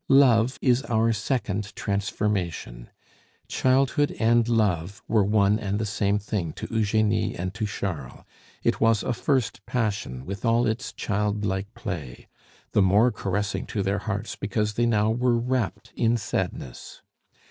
Love 0.09 0.57
is 0.63 0.81
our 0.85 1.13
second 1.13 1.75
transformation. 1.75 2.89
Childhood 3.47 4.15
and 4.19 4.49
love 4.49 5.03
were 5.07 5.23
one 5.23 5.59
and 5.59 5.77
the 5.77 5.85
same 5.85 6.17
thing 6.17 6.53
to 6.53 6.67
Eugenie 6.71 7.35
and 7.35 7.53
to 7.53 7.67
Charles; 7.67 8.23
it 8.63 8.81
was 8.81 9.03
a 9.03 9.13
first 9.13 9.63
passion, 9.67 10.25
with 10.25 10.43
all 10.43 10.65
its 10.65 10.91
child 10.91 11.45
like 11.45 11.71
play, 11.75 12.25
the 12.71 12.81
more 12.81 13.11
caressing 13.11 13.67
to 13.67 13.83
their 13.83 13.99
hearts 13.99 14.35
because 14.35 14.73
they 14.73 14.87
now 14.87 15.11
were 15.11 15.37
wrapped 15.37 15.93
in 15.95 16.17
sadness. 16.17 17.03